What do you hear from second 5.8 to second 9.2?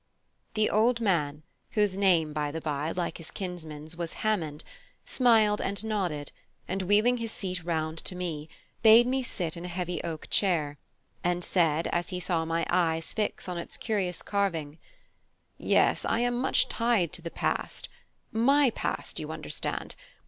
nodded, and wheeling his seat round to me, bade